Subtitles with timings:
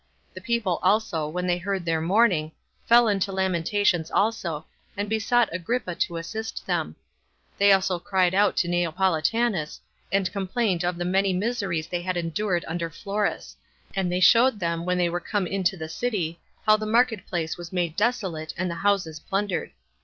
[0.33, 2.53] The people also, when they heard their mourning,
[2.87, 4.65] fell into lamentations also,
[4.97, 6.95] and besought Agrippa to assist them:
[7.59, 9.79] they also cried out to Neopolitanus,
[10.11, 13.55] and complained of the many miseries they had endured under Florus;
[13.95, 17.55] and they showed them, when they were come into the city, how the market place
[17.55, 19.69] was made desolate, and the houses plundered.